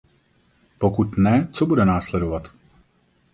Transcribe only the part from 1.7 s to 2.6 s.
následovat?